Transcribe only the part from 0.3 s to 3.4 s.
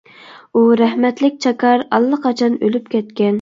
ئۇ رەھمەتلىك چاكار ئاللىقاچان ئۆلۈپ كەتكەن.